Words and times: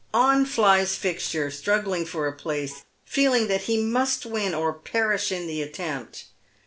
On 0.15 0.45
flies 0.47 0.95
Fixture, 0.95 1.51
struggling 1.51 2.07
for 2.07 2.25
a 2.25 2.33
place, 2.33 2.85
feeling 3.05 3.45
that 3.49 3.65
he 3.69 3.77
must 3.79 4.25
win 4.25 4.55
or 4.55 4.73
perish 4.73 5.31
in 5.31 5.45
the 5.45 5.61
attempt. 5.61 6.23